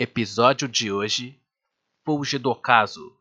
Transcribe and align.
Episódio 0.00 0.68
de 0.68 0.92
hoje: 0.92 1.36
Fuge 2.04 2.38
do 2.38 2.54
caso. 2.54 3.12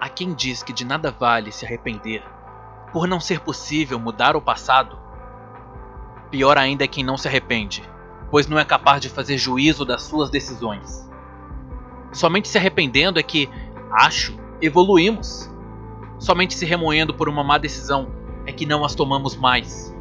Há 0.00 0.08
quem 0.08 0.32
diz 0.32 0.62
que 0.62 0.72
de 0.72 0.86
nada 0.86 1.10
vale 1.10 1.52
se 1.52 1.66
arrepender, 1.66 2.24
por 2.94 3.06
não 3.06 3.20
ser 3.20 3.40
possível 3.40 3.98
mudar 3.98 4.34
o 4.36 4.40
passado. 4.40 4.98
Pior 6.30 6.56
ainda 6.56 6.84
é 6.84 6.88
quem 6.88 7.04
não 7.04 7.18
se 7.18 7.28
arrepende, 7.28 7.82
pois 8.30 8.46
não 8.46 8.58
é 8.58 8.64
capaz 8.64 9.02
de 9.02 9.10
fazer 9.10 9.36
juízo 9.36 9.84
das 9.84 10.00
suas 10.00 10.30
decisões. 10.30 11.11
Somente 12.12 12.48
se 12.48 12.58
arrependendo 12.58 13.18
é 13.18 13.22
que, 13.22 13.48
acho, 13.90 14.36
evoluímos. 14.60 15.50
Somente 16.18 16.54
se 16.54 16.66
remoendo 16.66 17.14
por 17.14 17.28
uma 17.28 17.42
má 17.42 17.58
decisão 17.58 18.08
é 18.46 18.52
que 18.52 18.66
não 18.66 18.84
as 18.84 18.94
tomamos 18.94 19.34
mais. 19.34 19.92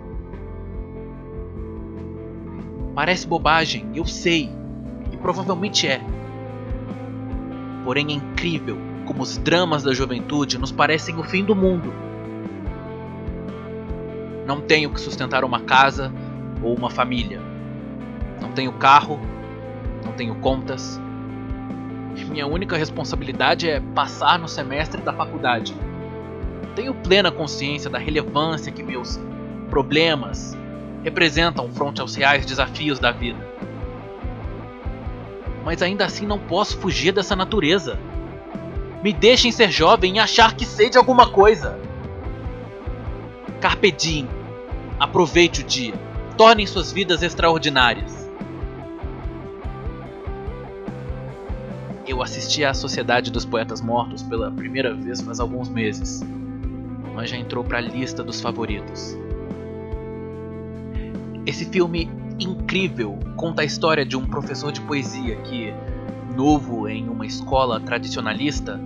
Parece 2.93 3.25
bobagem, 3.25 3.89
eu 3.95 4.05
sei, 4.05 4.49
e 5.11 5.17
provavelmente 5.17 5.87
é. 5.87 6.01
Porém 7.85 8.07
é 8.09 8.13
incrível 8.13 8.77
como 9.05 9.23
os 9.23 9.37
dramas 9.37 9.83
da 9.83 9.93
juventude 9.93 10.57
nos 10.57 10.71
parecem 10.71 11.17
o 11.17 11.23
fim 11.23 11.43
do 11.43 11.55
mundo. 11.55 11.91
Não 14.45 14.59
tenho 14.59 14.89
que 14.89 14.99
sustentar 14.99 15.43
uma 15.43 15.61
casa 15.61 16.13
ou 16.61 16.75
uma 16.75 16.89
família. 16.89 17.41
Não 18.41 18.51
tenho 18.51 18.73
carro, 18.73 19.19
não 20.03 20.11
tenho 20.11 20.35
contas, 20.35 20.99
minha 22.31 22.47
única 22.47 22.77
responsabilidade 22.77 23.69
é 23.69 23.81
passar 23.93 24.39
no 24.39 24.47
semestre 24.47 25.01
da 25.01 25.11
faculdade. 25.11 25.75
Tenho 26.73 26.93
plena 26.93 27.29
consciência 27.29 27.89
da 27.89 27.99
relevância 27.99 28.71
que 28.71 28.81
meus 28.81 29.19
problemas 29.69 30.57
representam 31.03 31.69
frente 31.69 31.99
aos 31.99 32.15
reais 32.15 32.45
desafios 32.45 32.99
da 32.99 33.11
vida. 33.11 33.45
Mas 35.65 35.81
ainda 35.81 36.05
assim 36.05 36.25
não 36.25 36.39
posso 36.39 36.77
fugir 36.77 37.11
dessa 37.11 37.35
natureza. 37.35 37.99
Me 39.03 39.11
deixem 39.11 39.51
ser 39.51 39.69
jovem 39.69 40.15
e 40.15 40.19
achar 40.19 40.55
que 40.55 40.65
sei 40.65 40.89
de 40.89 40.97
alguma 40.97 41.29
coisa. 41.29 41.77
Carpe 43.59 43.91
diem. 43.91 44.29
Aproveite 44.97 45.61
o 45.61 45.63
dia. 45.65 45.93
Tornem 46.37 46.65
suas 46.65 46.93
vidas 46.93 47.21
extraordinárias. 47.21 48.30
Eu 52.11 52.21
assisti 52.21 52.65
à 52.65 52.73
Sociedade 52.73 53.31
dos 53.31 53.45
Poetas 53.45 53.79
Mortos 53.79 54.21
pela 54.21 54.51
primeira 54.51 54.93
vez 54.93 55.21
faz 55.21 55.39
alguns 55.39 55.69
meses, 55.69 56.21
mas 57.15 57.29
já 57.29 57.37
entrou 57.37 57.63
para 57.63 57.77
a 57.77 57.81
lista 57.81 58.21
dos 58.21 58.41
favoritos. 58.41 59.17
Esse 61.45 61.63
filme 61.63 62.11
incrível 62.37 63.17
conta 63.37 63.61
a 63.61 63.65
história 63.65 64.05
de 64.05 64.17
um 64.17 64.27
professor 64.27 64.73
de 64.73 64.81
poesia 64.81 65.37
que, 65.37 65.73
novo 66.35 66.85
em 66.89 67.07
uma 67.07 67.25
escola 67.25 67.79
tradicionalista, 67.79 68.77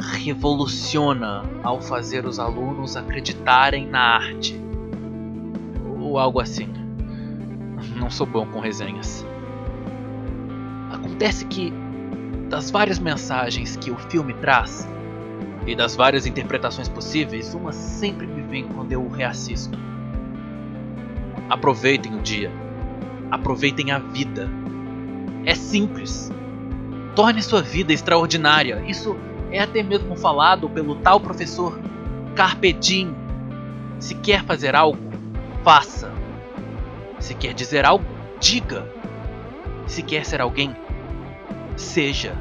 revoluciona 0.00 1.44
ao 1.62 1.80
fazer 1.80 2.26
os 2.26 2.40
alunos 2.40 2.96
acreditarem 2.96 3.86
na 3.86 4.16
arte. 4.16 4.60
Ou 6.00 6.18
algo 6.18 6.40
assim. 6.40 6.66
Não 7.94 8.10
sou 8.10 8.26
bom 8.26 8.44
com 8.44 8.58
resenhas. 8.58 9.24
Acontece 10.90 11.44
que 11.44 11.83
das 12.54 12.70
várias 12.70 13.00
mensagens 13.00 13.74
que 13.74 13.90
o 13.90 13.96
filme 13.96 14.32
traz 14.34 14.88
e 15.66 15.74
das 15.74 15.96
várias 15.96 16.24
interpretações 16.24 16.88
possíveis, 16.88 17.52
uma 17.52 17.72
sempre 17.72 18.28
me 18.28 18.42
vem 18.42 18.68
quando 18.68 18.92
eu 18.92 19.02
o 19.02 19.08
reassisto. 19.08 19.76
Aproveitem 21.50 22.14
o 22.14 22.22
dia. 22.22 22.52
Aproveitem 23.28 23.90
a 23.90 23.98
vida. 23.98 24.48
É 25.44 25.52
simples. 25.56 26.30
Torne 27.16 27.42
sua 27.42 27.60
vida 27.60 27.92
extraordinária. 27.92 28.84
Isso 28.86 29.16
é 29.50 29.58
até 29.58 29.82
mesmo 29.82 30.14
falado 30.14 30.70
pelo 30.70 30.94
tal 30.94 31.18
professor 31.18 31.76
Carpe 32.36 32.72
Diem. 32.72 33.12
Se 33.98 34.14
quer 34.14 34.44
fazer 34.44 34.76
algo, 34.76 35.00
faça. 35.64 36.12
Se 37.18 37.34
quer 37.34 37.52
dizer 37.52 37.84
algo, 37.84 38.04
diga. 38.38 38.88
Se 39.88 40.04
quer 40.04 40.24
ser 40.24 40.40
alguém, 40.40 40.76
seja. 41.76 42.34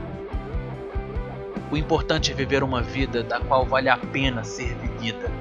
O 1.72 1.78
importante 1.78 2.32
é 2.32 2.36
viver 2.36 2.64
uma 2.64 2.82
vida 2.82 3.24
da 3.24 3.40
qual 3.40 3.66
vale 3.66 3.90
a 3.90 3.98
pena 3.98 4.44
ser 4.44 4.76
vivida. 4.76 5.32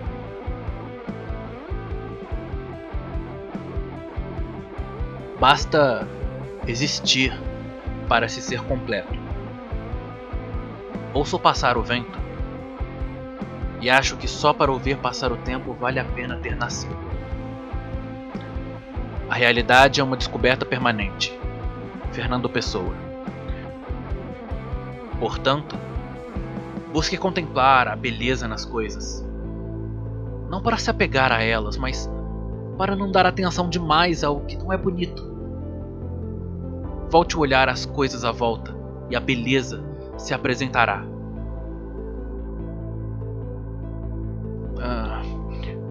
Basta 5.39 6.07
existir 6.67 7.39
para 8.09 8.29
se 8.29 8.41
ser 8.41 8.63
completo. 8.63 9.13
Ouço 11.13 11.39
passar 11.39 11.77
o 11.77 11.83
vento 11.83 12.23
e 13.83 13.91
acho 13.91 14.17
que 14.17 14.29
só 14.29 14.53
para 14.53 14.71
ouvir 14.71 14.97
passar 14.99 15.33
o 15.33 15.37
tempo 15.37 15.75
vale 15.75 15.99
a 15.99 16.05
pena 16.05 16.37
ter 16.37 16.57
nascido. 16.57 16.97
A 19.29 19.35
realidade 19.35 20.01
é 20.01 20.05
uma 20.05 20.17
descoberta 20.17 20.65
permanente. 20.65 21.37
Fernando 22.13 22.49
Pessoa. 22.49 22.95
Portanto, 25.23 25.77
busque 26.93 27.17
contemplar 27.17 27.87
a 27.87 27.95
beleza 27.95 28.49
nas 28.49 28.65
coisas. 28.65 29.25
Não 30.51 30.61
para 30.61 30.77
se 30.77 30.91
apegar 30.91 31.31
a 31.31 31.41
elas, 31.41 31.77
mas 31.77 32.11
para 32.77 32.97
não 32.97 33.09
dar 33.09 33.25
atenção 33.25 33.69
demais 33.69 34.25
ao 34.25 34.41
que 34.41 34.57
não 34.57 34.73
é 34.73 34.77
bonito. 34.77 35.23
Volte 37.09 37.37
o 37.37 37.41
olhar 37.41 37.69
às 37.69 37.87
coisas 37.87 38.25
à 38.25 38.33
volta 38.33 38.75
e 39.11 39.15
a 39.15 39.21
beleza 39.21 39.85
se 40.19 40.35
apresentará. 40.35 41.05
Ah, 44.81 45.23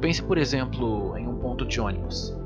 pense, 0.01 0.21
por 0.21 0.37
exemplo, 0.37 1.17
em 1.17 1.25
um 1.25 1.37
ponto 1.37 1.65
de 1.65 1.79
ônibus. 1.79 2.37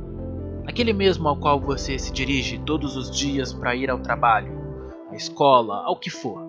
Aquele 0.68 0.94
mesmo 0.94 1.28
ao 1.28 1.36
qual 1.36 1.60
você 1.60 1.98
se 1.98 2.14
dirige 2.14 2.60
todos 2.60 2.96
os 2.96 3.10
dias 3.10 3.52
para 3.52 3.76
ir 3.76 3.90
ao 3.90 3.98
trabalho, 3.98 4.54
à 5.10 5.16
escola, 5.16 5.82
ao 5.84 5.96
que 5.96 6.12
for. 6.12 6.45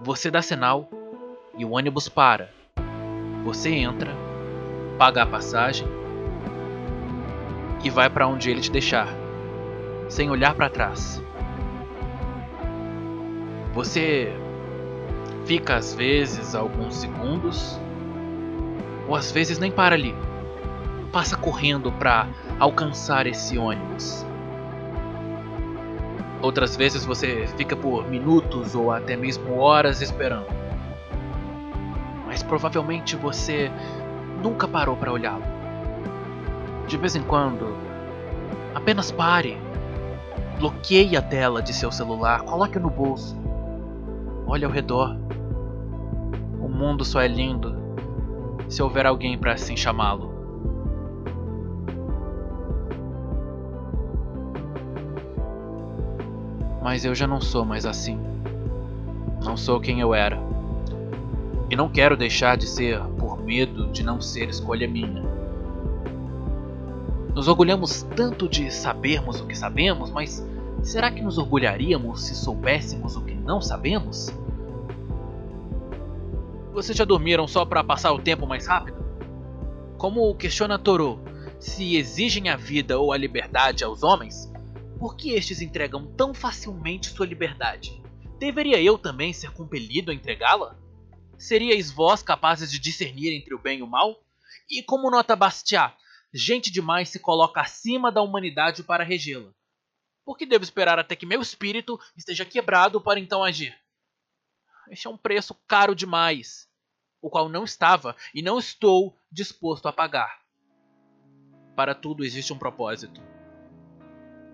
Você 0.00 0.30
dá 0.30 0.40
sinal 0.40 0.88
e 1.56 1.64
o 1.64 1.72
ônibus 1.72 2.08
para. 2.08 2.50
Você 3.44 3.70
entra, 3.70 4.12
paga 4.96 5.24
a 5.24 5.26
passagem 5.26 5.88
e 7.82 7.90
vai 7.90 8.08
para 8.08 8.28
onde 8.28 8.48
ele 8.48 8.60
te 8.60 8.70
deixar, 8.70 9.08
sem 10.08 10.30
olhar 10.30 10.54
para 10.54 10.70
trás. 10.70 11.20
Você 13.74 14.32
fica 15.46 15.74
às 15.74 15.92
vezes 15.94 16.54
alguns 16.54 16.94
segundos, 16.94 17.80
ou 19.08 19.16
às 19.16 19.32
vezes 19.32 19.58
nem 19.58 19.72
para 19.72 19.96
ali. 19.96 20.14
Passa 21.10 21.36
correndo 21.36 21.90
para 21.90 22.28
alcançar 22.60 23.26
esse 23.26 23.58
ônibus. 23.58 24.24
Outras 26.40 26.76
vezes 26.76 27.04
você 27.04 27.46
fica 27.56 27.74
por 27.74 28.08
minutos 28.08 28.74
ou 28.74 28.92
até 28.92 29.16
mesmo 29.16 29.58
horas 29.58 30.00
esperando. 30.00 30.46
Mas 32.26 32.42
provavelmente 32.42 33.16
você 33.16 33.70
nunca 34.42 34.68
parou 34.68 34.96
para 34.96 35.12
olhá-lo. 35.12 35.42
De 36.86 36.96
vez 36.96 37.16
em 37.16 37.22
quando, 37.22 37.76
apenas 38.74 39.10
pare. 39.10 39.58
Bloqueie 40.58 41.16
a 41.16 41.22
tela 41.22 41.62
de 41.62 41.72
seu 41.72 41.90
celular, 41.90 42.42
coloque 42.42 42.78
no 42.78 42.90
bolso. 42.90 43.36
Olhe 44.46 44.64
ao 44.64 44.70
redor. 44.70 45.16
O 46.60 46.68
mundo 46.68 47.04
só 47.04 47.20
é 47.20 47.28
lindo 47.28 47.76
se 48.68 48.82
houver 48.82 49.06
alguém 49.06 49.36
para 49.36 49.52
assim 49.52 49.76
chamá-lo. 49.76 50.37
Mas 56.88 57.04
eu 57.04 57.14
já 57.14 57.26
não 57.26 57.38
sou 57.38 57.66
mais 57.66 57.84
assim. 57.84 58.18
Não 59.44 59.58
sou 59.58 59.78
quem 59.78 60.00
eu 60.00 60.14
era. 60.14 60.38
E 61.68 61.76
não 61.76 61.86
quero 61.86 62.16
deixar 62.16 62.56
de 62.56 62.66
ser 62.66 62.98
por 63.18 63.44
medo 63.44 63.88
de 63.88 64.02
não 64.02 64.22
ser 64.22 64.48
escolha 64.48 64.88
minha. 64.88 65.22
Nos 67.34 67.46
orgulhamos 67.46 68.04
tanto 68.16 68.48
de 68.48 68.70
sabermos 68.70 69.38
o 69.38 69.46
que 69.46 69.54
sabemos, 69.54 70.10
mas 70.10 70.42
será 70.82 71.10
que 71.10 71.20
nos 71.20 71.36
orgulharíamos 71.36 72.22
se 72.22 72.34
soubéssemos 72.34 73.16
o 73.16 73.20
que 73.20 73.34
não 73.34 73.60
sabemos? 73.60 74.30
Vocês 76.72 76.96
já 76.96 77.04
dormiram 77.04 77.46
só 77.46 77.66
para 77.66 77.84
passar 77.84 78.14
o 78.14 78.18
tempo 78.18 78.46
mais 78.46 78.66
rápido? 78.66 78.96
Como 79.98 80.34
questiona 80.34 80.78
Toro, 80.78 81.20
se 81.60 81.96
exigem 81.96 82.48
a 82.48 82.56
vida 82.56 82.98
ou 82.98 83.12
a 83.12 83.16
liberdade 83.18 83.84
aos 83.84 84.02
homens, 84.02 84.50
por 84.98 85.16
que 85.16 85.30
estes 85.30 85.60
entregam 85.60 86.12
tão 86.14 86.34
facilmente 86.34 87.10
sua 87.10 87.26
liberdade, 87.26 88.02
deveria 88.38 88.82
eu 88.82 88.98
também 88.98 89.32
ser 89.32 89.52
compelido 89.52 90.10
a 90.10 90.14
entregá-la? 90.14 90.76
Seríeis 91.38 91.90
vós 91.90 92.20
capazes 92.20 92.70
de 92.70 92.80
discernir 92.80 93.32
entre 93.32 93.54
o 93.54 93.58
bem 93.58 93.78
e 93.78 93.82
o 93.82 93.86
mal? 93.86 94.20
E 94.68 94.82
como 94.82 95.10
nota 95.10 95.36
Bastiat, 95.36 95.96
gente 96.34 96.70
demais 96.70 97.10
se 97.10 97.20
coloca 97.20 97.60
acima 97.60 98.10
da 98.10 98.20
humanidade 98.20 98.82
para 98.82 99.04
regê-la. 99.04 99.54
Por 100.24 100.36
que 100.36 100.44
devo 100.44 100.64
esperar 100.64 100.98
até 100.98 101.14
que 101.14 101.24
meu 101.24 101.40
espírito 101.40 101.98
esteja 102.16 102.44
quebrado 102.44 103.00
para 103.00 103.20
então 103.20 103.44
agir? 103.44 103.78
Este 104.90 105.06
é 105.06 105.10
um 105.10 105.16
preço 105.16 105.54
caro 105.66 105.94
demais, 105.94 106.68
o 107.22 107.30
qual 107.30 107.48
não 107.48 107.62
estava 107.62 108.16
e 108.34 108.42
não 108.42 108.58
estou 108.58 109.16
disposto 109.30 109.86
a 109.86 109.92
pagar. 109.92 110.42
Para 111.76 111.94
tudo 111.94 112.24
existe 112.24 112.52
um 112.52 112.58
propósito, 112.58 113.22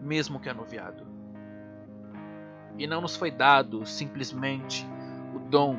mesmo 0.05 0.39
que 0.39 0.49
anuviado. 0.49 1.07
E 2.79 2.87
não 2.87 3.01
nos 3.01 3.17
foi 3.17 3.31
dado 3.31 3.87
simplesmente 3.87 4.87
o 5.35 5.39
dom 5.39 5.77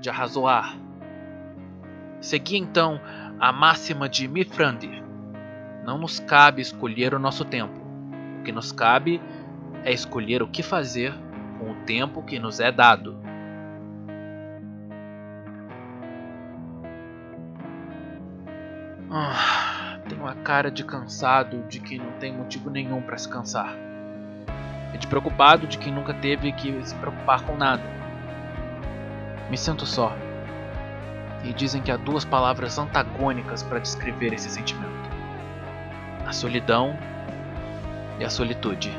de 0.00 0.10
arrazoar. 0.10 0.76
Segui 2.20 2.56
então 2.56 3.00
a 3.38 3.52
máxima 3.52 4.08
de 4.08 4.26
Mifrandir. 4.26 5.02
Não 5.84 5.98
nos 5.98 6.18
cabe 6.20 6.60
escolher 6.60 7.14
o 7.14 7.18
nosso 7.18 7.44
tempo. 7.44 7.80
O 8.40 8.42
que 8.42 8.52
nos 8.52 8.72
cabe 8.72 9.20
é 9.84 9.92
escolher 9.92 10.42
o 10.42 10.48
que 10.48 10.62
fazer 10.62 11.14
com 11.58 11.70
o 11.70 11.84
tempo 11.84 12.22
que 12.22 12.38
nos 12.38 12.60
é 12.60 12.72
dado. 12.72 13.16
Uma 20.30 20.36
cara 20.44 20.70
de 20.70 20.84
cansado 20.84 21.64
de 21.68 21.80
quem 21.80 21.98
não 21.98 22.12
tem 22.12 22.32
motivo 22.32 22.70
nenhum 22.70 23.02
para 23.02 23.18
se 23.18 23.28
cansar. 23.28 23.74
É 24.94 24.96
de 24.96 25.08
preocupado 25.08 25.66
de 25.66 25.76
quem 25.76 25.92
nunca 25.92 26.14
teve 26.14 26.52
que 26.52 26.86
se 26.86 26.94
preocupar 26.94 27.42
com 27.42 27.56
nada. 27.56 27.82
Me 29.50 29.58
sinto 29.58 29.84
só. 29.84 30.16
E 31.42 31.52
dizem 31.52 31.82
que 31.82 31.90
há 31.90 31.96
duas 31.96 32.24
palavras 32.24 32.78
antagônicas 32.78 33.64
para 33.64 33.80
descrever 33.80 34.32
esse 34.32 34.48
sentimento: 34.48 35.10
a 36.24 36.32
solidão 36.32 36.96
e 38.20 38.24
a 38.24 38.30
solitude. 38.30 38.96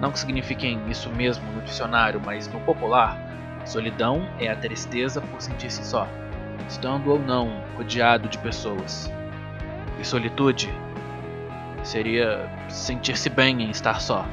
Não 0.00 0.10
que 0.10 0.18
signifiquem 0.18 0.80
isso 0.88 1.10
mesmo 1.10 1.44
no 1.52 1.60
dicionário, 1.60 2.22
mas 2.24 2.48
no 2.48 2.60
popular, 2.60 3.18
solidão 3.66 4.26
é 4.40 4.48
a 4.48 4.56
tristeza 4.56 5.20
por 5.20 5.42
sentir-se 5.42 5.84
só, 5.84 6.08
estando 6.66 7.10
ou 7.10 7.18
não 7.18 7.62
rodeado 7.76 8.30
de 8.30 8.38
pessoas. 8.38 9.12
E 10.02 10.04
solitude 10.04 10.68
seria 11.84 12.50
sentir-se 12.68 13.30
bem 13.30 13.62
em 13.62 13.70
estar 13.70 14.00
só. 14.00 14.26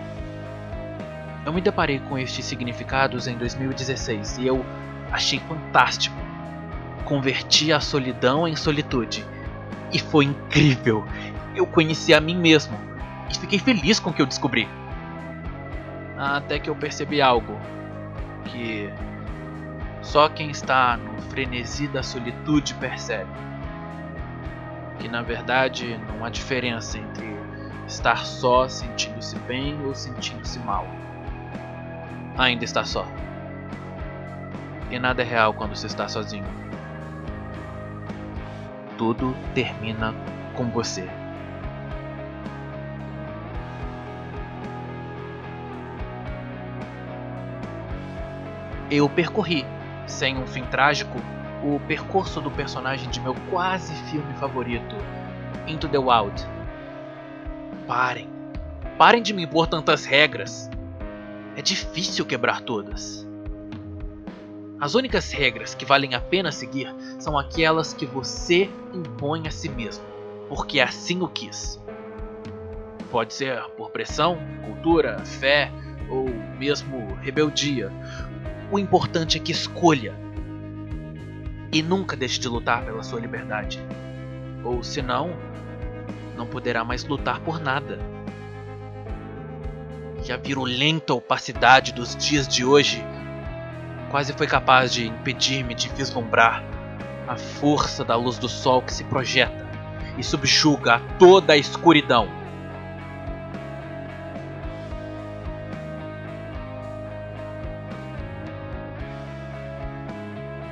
Eu 1.45 1.54
me 1.54 1.62
deparei 1.62 2.00
com 2.00 2.18
estes 2.18 2.44
significados 2.44 3.27
em 3.27 3.38
2016 3.38 4.39
e 4.39 4.48
eu 4.48 4.66
achei 5.12 5.38
fantástico. 5.42 6.16
Converti 7.06 7.71
a 7.71 7.80
solidão 7.80 8.48
em 8.48 8.56
solitude 8.56 9.24
e 9.94 10.00
foi 10.00 10.25
incrível. 10.25 11.06
Eu 11.56 11.68
conheci 11.68 12.16
a 12.16 12.19
mim 12.19 12.36
mesmo 12.36 12.75
e 13.30 13.38
fiquei 13.38 13.60
feliz 13.60 14.00
com 14.00 14.10
o 14.10 14.13
que 14.13 14.24
eu 14.24 14.25
descobri. 14.25 14.68
Até 16.18 16.57
que 16.57 16.71
eu 16.71 16.75
percebi 16.75 17.21
algo 17.21 17.56
que 18.45 18.92
só 20.01 20.30
quem 20.30 20.50
está 20.50 20.98
no 20.98 21.21
frenesi 21.30 21.88
da 21.88 22.01
solitude 22.01 22.74
percebe 22.74 23.49
que 25.00 25.07
na 25.07 25.22
verdade 25.22 25.98
não 26.07 26.24
há 26.24 26.30
diferença 26.30 26.98
entre 26.98 27.30
estar 27.88 28.25
só 28.25 28.68
sentindo-se 28.68 29.38
bem 29.40 29.84
ou 29.86 29.96
sentindo-se 29.96 30.60
mal. 30.60 30.86
Ainda 32.38 32.63
está 32.63 32.84
só. 32.84 33.06
E 34.92 35.00
nada 35.00 35.22
é 35.22 35.25
real 35.25 35.54
quando 35.54 35.75
se 35.75 35.88
está 35.88 36.07
sozinho. 36.07 36.46
Tudo 38.98 39.36
termina 39.54 40.13
com 40.56 40.69
você. 40.69 41.07
Eu 48.92 49.07
percorri, 49.07 49.66
sem 50.07 50.38
um 50.38 50.48
fim 50.48 50.63
trágico, 50.63 51.19
o 51.63 51.79
percurso 51.88 52.39
do 52.39 52.50
personagem 52.50 53.09
de 53.09 53.19
meu 53.19 53.35
quase 53.50 53.94
filme 54.09 54.33
favorito, 54.35 54.95
Into 55.67 55.88
the 55.88 55.97
Wild. 55.97 56.45
Parem. 57.85 58.29
Parem 58.97 59.21
de 59.21 59.33
me 59.33 59.44
impor 59.44 59.67
tantas 59.67 60.06
regras. 60.06 60.69
É 61.56 61.61
difícil 61.61 62.25
quebrar 62.25 62.61
todas. 62.61 63.27
As 64.79 64.95
únicas 64.95 65.31
regras 65.31 65.75
que 65.75 65.83
valem 65.83 66.15
a 66.15 66.21
pena 66.21 66.51
seguir 66.51 66.94
são 67.19 67.38
aquelas 67.38 67.94
que 67.94 68.06
você 68.06 68.69
impõe 68.94 69.45
a 69.45 69.51
si 69.51 69.67
mesmo, 69.67 70.06
porque 70.47 70.79
assim 70.79 71.21
o 71.21 71.27
quis. 71.27 71.79
Pode 73.11 73.33
ser 73.33 73.61
por 73.75 73.89
pressão, 73.89 74.38
cultura, 74.65 75.19
fé 75.25 75.69
ou 76.09 76.29
mesmo 76.57 77.13
rebeldia. 77.21 77.91
O 78.71 78.79
importante 78.79 79.38
é 79.38 79.41
que 79.41 79.51
escolha 79.51 80.15
e 81.71 81.81
nunca 81.81 82.16
deixe 82.16 82.39
de 82.39 82.48
lutar 82.48 82.83
pela 82.83 83.04
sua 83.04 83.19
liberdade. 83.19 83.80
Ou 84.63 84.83
senão, 84.83 85.36
não 86.36 86.48
poderá 86.48 86.83
mais 86.83 87.04
lutar 87.04 87.39
por 87.42 87.60
nada. 87.60 88.00
E 90.27 90.31
a 90.31 90.38
virulenta 90.38 91.13
opacidade 91.13 91.94
dos 91.94 92.16
dias 92.16 92.48
de 92.48 92.66
hoje 92.66 93.04
quase 94.10 94.33
foi 94.33 94.48
capaz 94.48 94.92
de 94.92 95.07
impedir-me 95.07 95.75
de 95.75 95.88
vislumbrar 95.89 96.63
a 97.27 97.38
força 97.38 98.04
da 98.04 98.16
luz 98.16 98.38
do 98.38 98.50
sol 98.50 98.81
que 98.81 98.94
se 98.94 99.04
projeta 99.04 99.68
e 100.18 100.24
subjuga 100.24 101.00
toda 101.19 101.54
a 101.54 101.57
escuridão. 101.57 102.38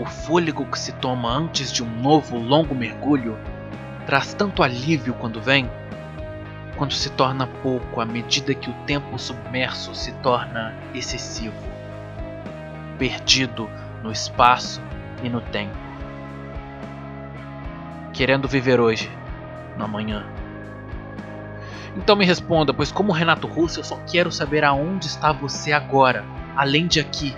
Fôlego 0.10 0.66
que 0.66 0.80
se 0.80 0.92
toma 0.94 1.30
antes 1.30 1.72
de 1.72 1.84
um 1.84 2.02
novo 2.02 2.38
longo 2.38 2.74
mergulho 2.74 3.38
traz 4.08 4.34
tanto 4.34 4.64
alívio 4.64 5.14
quando 5.16 5.42
vem, 5.42 5.70
quando 6.78 6.94
se 6.94 7.10
torna 7.10 7.46
pouco 7.46 8.00
à 8.00 8.06
medida 8.06 8.54
que 8.54 8.70
o 8.70 8.74
tempo 8.86 9.20
submerso 9.20 9.94
se 9.94 10.14
torna 10.16 10.74
excessivo, 10.94 11.58
perdido 12.98 13.70
no 14.02 14.10
espaço 14.10 14.82
e 15.22 15.28
no 15.28 15.42
tempo. 15.42 15.76
Querendo 18.14 18.48
viver 18.48 18.80
hoje, 18.80 19.12
no 19.78 19.84
amanhã. 19.84 20.26
Então 21.98 22.16
me 22.16 22.24
responda, 22.24 22.74
pois 22.74 22.92
como 22.92 23.12
Renato 23.12 23.46
Russo 23.46 23.80
eu 23.80 23.84
só 23.84 23.98
quero 24.10 24.32
saber 24.32 24.64
aonde 24.64 25.08
está 25.08 25.34
você 25.34 25.74
agora, 25.74 26.24
além 26.56 26.88
de 26.88 27.00
aqui, 27.00 27.36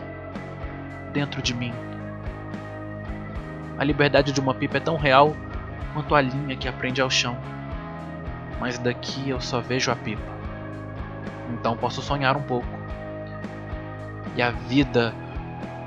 dentro 1.14 1.42
de 1.42 1.56
mim. 1.56 1.74
A 3.80 3.84
liberdade 3.86 4.34
de 4.34 4.42
uma 4.42 4.54
pipa 4.54 4.76
é 4.76 4.82
tão 4.82 4.98
real 4.98 5.34
quanto 5.94 6.14
a 6.14 6.20
linha 6.20 6.58
que 6.58 6.68
aprende 6.68 7.02
ao 7.02 7.10
chão. 7.10 7.38
Mas 8.60 8.78
daqui 8.78 9.30
eu 9.30 9.40
só 9.40 9.62
vejo 9.62 9.90
a 9.90 9.96
pipa. 9.96 10.22
Então 11.54 11.78
posso 11.78 12.02
sonhar 12.02 12.36
um 12.36 12.42
pouco. 12.42 12.68
E 14.36 14.42
a 14.42 14.52
vida 14.52 15.14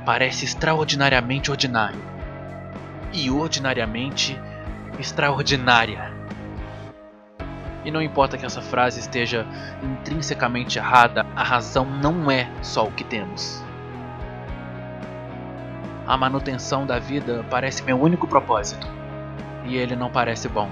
parece 0.06 0.46
extraordinariamente 0.46 1.50
ordinária. 1.50 2.00
E 3.12 3.30
ordinariamente 3.30 4.40
extraordinária. 4.98 6.14
E 7.84 7.90
não 7.90 8.00
importa 8.00 8.38
que 8.38 8.46
essa 8.46 8.62
frase 8.62 9.00
esteja 9.00 9.46
intrinsecamente 9.82 10.78
errada, 10.78 11.26
a 11.36 11.42
razão 11.42 11.84
não 11.84 12.30
é 12.30 12.48
só 12.62 12.86
o 12.86 12.92
que 12.92 13.04
temos. 13.04 13.62
A 16.12 16.16
manutenção 16.18 16.84
da 16.84 16.98
vida 16.98 17.42
parece 17.48 17.82
meu 17.82 17.98
único 17.98 18.28
propósito. 18.28 18.86
E 19.64 19.78
ele 19.78 19.96
não 19.96 20.10
parece 20.10 20.46
bom. 20.46 20.70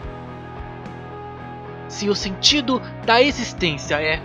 Se 1.88 2.11
o 2.11 2.14
sentido 2.14 2.78
da 3.06 3.23
existência 3.23 4.02
é 4.02 4.20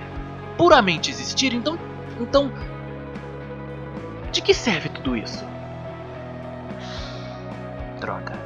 puramente 0.58 1.10
existir, 1.10 1.54
então. 1.54 1.80
Então. 2.20 2.52
De 4.30 4.42
que 4.42 4.54
serve 4.54 4.90
tudo 4.90 5.16
isso? 5.16 5.46
Droga. 8.02 8.38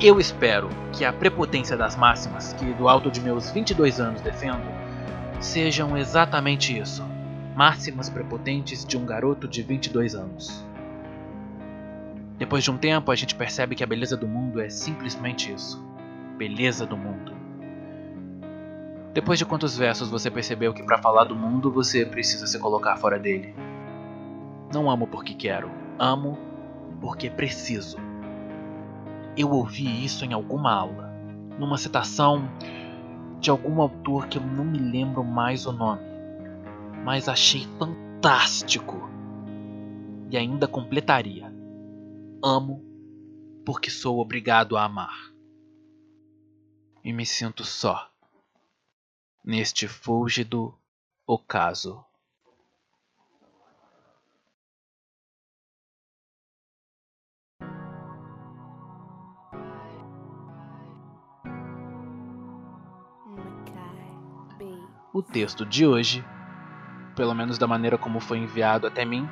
Eu 0.00 0.20
espero 0.20 0.68
que 0.92 1.04
a 1.04 1.12
prepotência 1.12 1.76
das 1.76 1.96
máximas 1.96 2.52
que 2.52 2.66
do 2.74 2.88
alto 2.88 3.10
de 3.10 3.20
meus 3.20 3.50
22 3.50 3.98
anos 3.98 4.20
defendo 4.20 4.62
sejam 5.40 5.98
exatamente 5.98 6.78
isso 6.78 7.17
máximas 7.58 8.08
prepotentes 8.08 8.84
de 8.84 8.96
um 8.96 9.04
garoto 9.04 9.48
de 9.48 9.64
22 9.64 10.14
anos. 10.14 10.64
Depois 12.38 12.62
de 12.62 12.70
um 12.70 12.78
tempo, 12.78 13.10
a 13.10 13.16
gente 13.16 13.34
percebe 13.34 13.74
que 13.74 13.82
a 13.82 13.86
beleza 13.86 14.16
do 14.16 14.28
mundo 14.28 14.60
é 14.60 14.68
simplesmente 14.68 15.52
isso 15.52 15.84
beleza 16.36 16.86
do 16.86 16.96
mundo. 16.96 17.32
Depois 19.12 19.40
de 19.40 19.44
quantos 19.44 19.76
versos 19.76 20.08
você 20.08 20.30
percebeu 20.30 20.72
que 20.72 20.84
para 20.84 20.98
falar 20.98 21.24
do 21.24 21.34
mundo 21.34 21.68
você 21.68 22.06
precisa 22.06 22.46
se 22.46 22.60
colocar 22.60 22.96
fora 22.96 23.18
dele? 23.18 23.52
Não 24.72 24.88
amo 24.88 25.08
porque 25.08 25.34
quero, 25.34 25.68
amo 25.98 26.38
porque 27.00 27.28
preciso. 27.28 27.96
Eu 29.36 29.50
ouvi 29.50 30.04
isso 30.04 30.24
em 30.24 30.32
alguma 30.32 30.72
aula, 30.72 31.12
numa 31.58 31.76
citação 31.76 32.48
de 33.40 33.50
algum 33.50 33.82
autor 33.82 34.28
que 34.28 34.38
eu 34.38 34.42
não 34.42 34.64
me 34.64 34.78
lembro 34.78 35.24
mais 35.24 35.66
o 35.66 35.72
nome, 35.72 36.07
mas 37.04 37.28
achei 37.28 37.66
fantástico 37.78 39.08
e 40.30 40.36
ainda 40.36 40.68
completaria: 40.68 41.52
Amo 42.42 42.84
porque 43.64 43.90
sou 43.90 44.18
obrigado 44.18 44.76
a 44.76 44.84
amar. 44.84 45.32
E 47.04 47.12
me 47.12 47.24
sinto 47.26 47.64
só 47.64 48.10
neste 49.44 49.88
fúlgido 49.88 50.74
ocaso. 51.26 52.04
O 65.12 65.22
texto 65.22 65.66
de 65.66 65.86
hoje, 65.86 66.24
pelo 67.18 67.34
menos 67.34 67.58
da 67.58 67.66
maneira 67.66 67.98
como 67.98 68.20
foi 68.20 68.38
enviado 68.38 68.86
até 68.86 69.04
mim, 69.04 69.28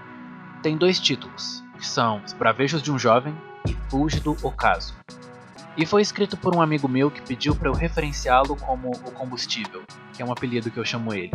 tem 0.61 0.77
dois 0.77 1.01
títulos, 1.01 1.63
que 1.79 1.87
são 1.87 2.21
Os 2.27 2.33
Bravejos 2.33 2.83
de 2.83 2.91
um 2.91 2.99
Jovem 2.99 3.35
e 3.67 3.73
Fúlgido 3.89 4.37
Ocaso 4.43 4.93
e 5.77 5.85
foi 5.85 6.01
escrito 6.01 6.37
por 6.37 6.57
um 6.57 6.63
amigo 6.63 6.89
meu 6.89 7.11
que 7.11 7.21
pediu 7.21 7.55
para 7.55 7.69
eu 7.69 7.75
referenciá-lo 7.75 8.57
como 8.57 8.91
o 8.91 9.11
combustível, 9.13 9.83
que 10.15 10.23
é 10.23 10.25
um 10.25 10.33
apelido 10.33 10.71
que 10.71 10.79
eu 10.79 10.85
chamo 10.85 11.13
ele. 11.13 11.33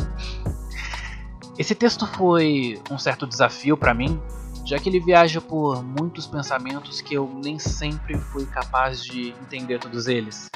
Esse 1.58 1.75
texto 1.75 2.08
foi 2.08 2.81
um 2.89 2.98
certo 2.98 3.27
desafio 3.27 3.77
para 3.77 3.93
mim, 3.93 4.20
já 4.65 4.79
que 4.79 4.89
ele 4.89 5.00
viaja 5.00 5.39
por 5.39 5.84
muitos 5.84 6.25
pensamentos 6.25 7.01
que 7.01 7.13
eu 7.13 7.29
nem 7.43 7.60
sempre 7.60 8.17
fui 8.17 8.46
capaz 8.48 9.03
de 9.03 9.29
entender 9.43 9.79
todos 9.79 10.08
eles 10.08 10.50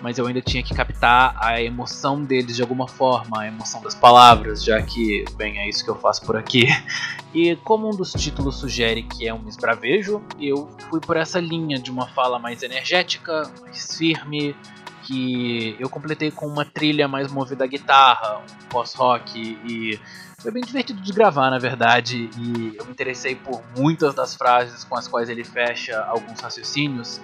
mas 0.00 0.16
eu 0.18 0.26
ainda 0.26 0.40
tinha 0.40 0.62
que 0.62 0.74
captar 0.74 1.36
a 1.36 1.60
emoção 1.60 2.22
deles 2.22 2.56
de 2.56 2.62
alguma 2.62 2.86
forma, 2.86 3.40
a 3.40 3.46
emoção 3.48 3.82
das 3.82 3.94
palavras, 3.94 4.62
já 4.62 4.80
que, 4.80 5.24
bem, 5.36 5.58
é 5.58 5.68
isso 5.68 5.84
que 5.84 5.90
eu 5.90 5.96
faço 5.96 6.22
por 6.24 6.36
aqui. 6.36 6.66
E 7.34 7.54
como 7.56 7.86
um 7.86 7.90
dos 7.90 8.12
títulos 8.12 8.56
sugere 8.56 9.02
que 9.02 9.28
é 9.28 9.34
um 9.34 9.46
esbravejo, 9.46 10.22
eu 10.40 10.66
fui 10.88 10.98
por 10.98 11.14
essa 11.14 11.38
linha 11.38 11.78
de 11.78 11.90
uma 11.90 12.06
fala 12.06 12.38
mais 12.38 12.62
energética, 12.62 13.42
mais 13.60 13.98
firme, 13.98 14.56
que 15.02 15.76
eu 15.78 15.90
completei 15.90 16.30
com 16.30 16.46
uma 16.46 16.64
trilha 16.64 17.06
mais 17.06 17.30
movida 17.30 17.64
à 17.64 17.66
guitarra, 17.66 18.38
um 18.38 18.68
pós-rock 18.70 19.38
e 19.38 20.00
foi 20.38 20.50
bem 20.50 20.62
divertido 20.62 21.02
de 21.02 21.12
gravar, 21.12 21.50
na 21.50 21.58
verdade, 21.58 22.30
e 22.38 22.76
eu 22.76 22.86
me 22.86 22.92
interessei 22.92 23.34
por 23.34 23.62
muitas 23.76 24.14
das 24.14 24.34
frases 24.34 24.84
com 24.84 24.96
as 24.96 25.06
quais 25.06 25.28
ele 25.28 25.44
fecha 25.44 26.00
alguns 26.04 26.40
raciocínios. 26.40 27.20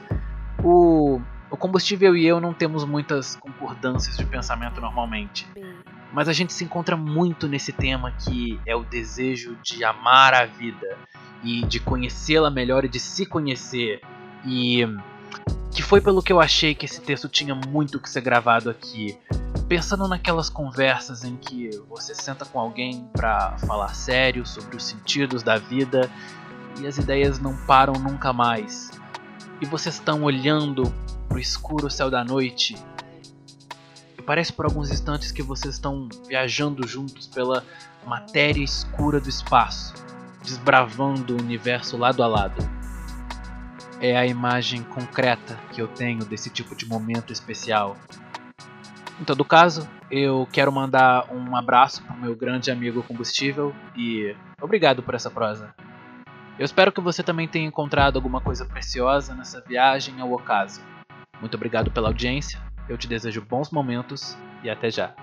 O 0.63 1.21
o 1.55 1.57
combustível 1.57 2.17
e 2.17 2.27
eu 2.27 2.41
não 2.41 2.53
temos 2.53 2.85
muitas 2.85 3.37
concordâncias 3.37 4.17
de 4.17 4.27
pensamento 4.27 4.81
normalmente. 4.81 5.47
Mas 6.13 6.29
a 6.29 6.33
gente 6.33 6.53
se 6.53 6.65
encontra 6.65 6.97
muito 6.97 7.49
nesse 7.49 7.73
tema 7.73 8.13
que 8.13 8.61
é 8.67 8.77
o 8.77 8.85
desejo 8.85 9.57
de 9.63 9.85
amar 9.85 10.35
a 10.35 10.45
vida 10.45 10.97
e 11.43 11.65
de 11.67 11.81
conhecê-la 11.81 12.51
melhor 12.51 12.85
e 12.85 12.89
de 12.89 13.01
se 13.01 13.25
conhecer. 13.25 14.01
E 14.45 14.87
que 15.71 15.83
foi 15.83 16.01
pelo 16.01 16.23
que 16.23 16.33
eu 16.33 16.41
achei 16.41 16.75
que 16.75 16.87
esse 16.87 17.01
texto 17.01 17.29
tinha 17.29 17.55
muito 17.55 18.01
que 18.01 18.11
ser 18.11 18.21
gravado 18.21 18.69
aqui. 18.69 19.17
Pensando 19.69 20.07
naquelas 20.07 20.49
conversas 20.49 21.25
em 21.25 21.37
que 21.37 21.71
você 21.89 22.15
senta 22.15 22.45
com 22.45 22.59
alguém 22.59 23.09
para 23.13 23.57
falar 23.59 23.95
sério 23.95 24.45
sobre 24.47 24.77
os 24.77 24.85
sentidos 24.85 25.43
da 25.43 25.57
vida 25.57 26.11
e 26.81 26.87
as 26.87 26.99
ideias 26.99 27.39
não 27.39 27.57
param 27.67 27.95
nunca 27.95 28.33
mais. 28.33 28.91
E 29.61 29.67
vocês 29.67 29.95
estão 29.95 30.23
olhando 30.23 30.93
pro 31.29 31.39
escuro 31.39 31.91
céu 31.91 32.11
da 32.11 32.25
noite. 32.25 32.77
E 34.19 34.23
parece 34.23 34.53
por 34.53 34.65
alguns 34.65 34.91
instantes 34.91 35.33
que 35.33 35.43
vocês 35.43 35.75
estão 35.75 36.09
viajando 36.29 36.87
juntos 36.87 37.27
pela 37.27 37.65
matéria 38.07 38.63
escura 38.63 39.21
do 39.21 39.29
espaço, 39.29 39.95
desbravando 40.43 41.35
o 41.35 41.41
universo 41.41 41.97
lado 41.97 42.23
a 42.23 42.27
lado. 42.27 42.63
É 44.01 44.17
a 44.17 44.27
imagem 44.27 44.83
concreta 44.83 45.59
que 45.73 45.81
eu 45.81 45.89
tenho 45.89 46.25
desse 46.25 46.51
tipo 46.51 46.77
de 46.77 46.87
momento 46.87 47.33
especial. 47.33 47.97
Em 49.21 49.25
todo 49.25 49.45
caso, 49.45 49.89
eu 50.11 50.47
quero 50.53 50.73
mandar 50.73 51.33
um 51.33 51.57
abraço 51.57 52.03
pro 52.03 52.17
meu 52.17 52.35
grande 52.35 52.71
amigo 52.71 53.03
combustível 53.03 53.75
e 53.97 54.35
obrigado 54.61 55.03
por 55.03 55.15
essa 55.15 55.31
prosa. 55.31 55.75
Eu 56.59 56.65
espero 56.65 56.93
que 56.93 57.01
você 57.01 57.23
também 57.23 57.49
tenha 57.49 57.67
encontrado 57.67 58.17
alguma 58.17 58.41
coisa 58.41 58.65
preciosa 58.65 59.35
nessa 59.35 59.61
viagem 59.61 60.21
ao 60.21 60.33
ocaso. 60.33 60.81
Muito 61.45 61.57
obrigado 61.57 61.91
pela 61.91 62.09
audiência, 62.09 62.59
eu 62.89 62.97
te 62.97 63.07
desejo 63.07 63.43
bons 63.43 63.69
momentos 63.71 64.35
e 64.63 64.71
até 64.71 64.91
já. 64.91 65.15